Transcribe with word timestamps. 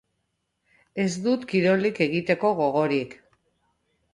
Ez 1.03 1.09
dut 1.27 1.45
kirolik 1.51 2.01
egiteko 2.09 2.53
gogorik. 2.63 3.15